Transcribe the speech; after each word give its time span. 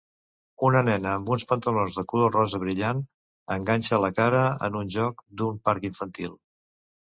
Una 0.69 0.79
nena 0.85 1.11
amb 1.17 1.27
uns 1.35 1.45
pantalons 1.51 1.97
de 1.99 2.05
color 2.13 2.33
rosa 2.37 2.61
brillant 2.65 3.03
enganxa 3.59 4.01
la 4.07 4.11
cara 4.23 4.43
en 4.71 4.81
un 4.83 4.93
joc 4.99 5.25
d'un 5.43 5.63
parc 5.71 5.89
infantil. 5.93 6.37